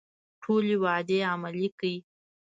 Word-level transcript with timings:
ټولې 0.41 0.75
وعدې 0.83 1.19
عملي 1.31 1.67
کړي. 1.77 1.95